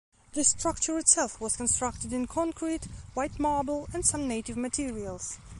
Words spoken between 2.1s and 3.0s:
in concrete,